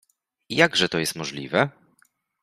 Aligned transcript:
„I 0.49 0.55
jakże 0.55 0.89
to 0.89 0.99
jest 0.99 1.15
możliwe?”. 1.15 1.69